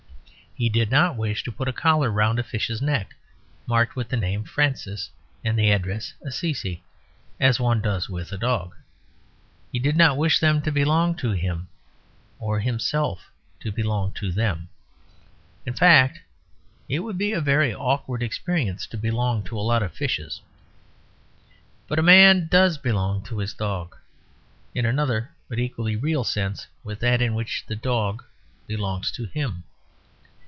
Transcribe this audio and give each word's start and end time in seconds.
He 0.53 0.69
did 0.69 0.91
not 0.91 1.15
wish 1.15 1.43
to 1.45 1.51
put 1.51 1.67
a 1.69 1.73
collar 1.73 2.11
round 2.11 2.37
a 2.37 2.43
fish's 2.43 2.81
neck, 2.83 3.15
marked 3.65 3.95
with 3.95 4.09
the 4.09 4.17
name 4.17 4.43
"Francis," 4.43 5.09
and 5.45 5.57
the 5.57 5.71
address 5.71 6.13
"Assisi" 6.23 6.83
as 7.39 7.57
one 7.59 7.81
does 7.81 8.09
with 8.09 8.31
a 8.33 8.37
dog. 8.37 8.75
He 9.71 9.79
did 9.79 9.95
not 9.97 10.17
wish 10.17 10.39
them 10.39 10.61
to 10.63 10.71
belong 10.71 11.15
to 11.15 11.31
him 11.31 11.67
or 12.37 12.59
himself 12.59 13.31
to 13.61 13.71
belong 13.71 14.11
to 14.15 14.29
them; 14.31 14.67
in 15.65 15.73
fact, 15.73 16.19
it 16.89 16.99
would 16.99 17.17
be 17.17 17.31
a 17.33 17.41
very 17.41 17.73
awkward 17.73 18.21
experience 18.21 18.85
to 18.87 18.97
belong 18.97 19.41
to 19.45 19.57
a 19.57 19.63
lot 19.65 19.81
of 19.81 19.93
fishes. 19.95 20.41
But 21.87 21.97
a 21.97 22.03
man 22.03 22.47
does 22.51 22.77
belong 22.77 23.23
to 23.23 23.37
his 23.39 23.53
dog, 23.55 23.95
in 24.75 24.85
another 24.85 25.31
but 25.49 25.57
an 25.59 25.63
equally 25.63 25.95
real 25.95 26.23
sense 26.25 26.67
with 26.83 26.99
that 26.99 27.19
in 27.21 27.33
which 27.35 27.65
the 27.65 27.75
dog 27.77 28.23
belongs 28.67 29.11
to 29.13 29.23
him. 29.25 29.63